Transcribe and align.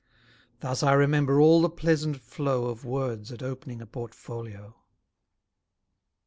Thus 0.61 0.81
I 0.81 0.93
remember 0.93 1.39
all 1.39 1.61
the 1.61 1.69
pleasant 1.69 2.17
flow 2.19 2.65
Of 2.69 2.83
words 2.83 3.31
at 3.31 3.43
opening 3.43 3.83
a 3.83 3.85
portfolio. 3.85 4.75